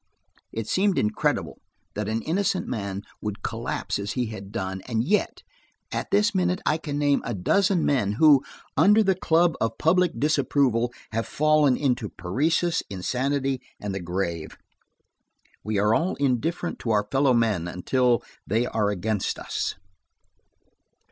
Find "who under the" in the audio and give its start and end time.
8.13-9.13